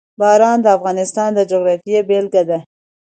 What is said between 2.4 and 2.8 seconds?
ده.